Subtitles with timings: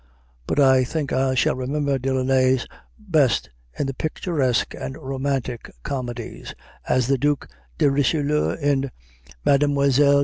[0.47, 2.57] But I think I shall remember Delaunay
[2.97, 6.55] best in the picturesque and romantic comedies
[6.87, 8.89] as the Duc de Richelieu in
[9.45, 9.79] "Mlle.